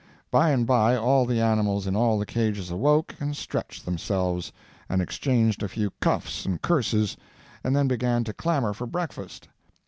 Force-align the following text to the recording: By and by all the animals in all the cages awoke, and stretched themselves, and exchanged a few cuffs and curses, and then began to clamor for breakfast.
By 0.31 0.49
and 0.49 0.65
by 0.65 0.95
all 0.95 1.27
the 1.27 1.39
animals 1.39 1.85
in 1.85 1.95
all 1.95 2.17
the 2.17 2.25
cages 2.25 2.71
awoke, 2.71 3.13
and 3.19 3.37
stretched 3.37 3.85
themselves, 3.85 4.51
and 4.89 4.99
exchanged 4.99 5.61
a 5.61 5.67
few 5.69 5.91
cuffs 6.01 6.43
and 6.43 6.59
curses, 6.59 7.15
and 7.63 7.75
then 7.75 7.87
began 7.87 8.23
to 8.23 8.33
clamor 8.33 8.73
for 8.73 8.87
breakfast. 8.87 9.47